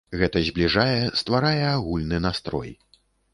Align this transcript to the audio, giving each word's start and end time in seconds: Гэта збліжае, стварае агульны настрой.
Гэта 0.19 0.37
збліжае, 0.47 0.95
стварае 1.21 1.59
агульны 1.75 2.17
настрой. 2.27 2.73